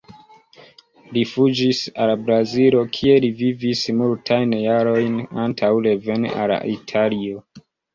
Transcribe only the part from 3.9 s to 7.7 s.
multajn jarojn antaŭ reveni al Italio.